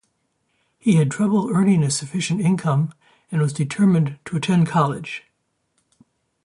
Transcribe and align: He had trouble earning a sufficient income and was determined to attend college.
He 0.79 0.95
had 0.95 1.11
trouble 1.11 1.51
earning 1.53 1.83
a 1.83 1.91
sufficient 1.91 2.41
income 2.41 2.91
and 3.31 3.39
was 3.39 3.53
determined 3.53 4.17
to 4.25 4.35
attend 4.37 4.65
college. 4.65 5.25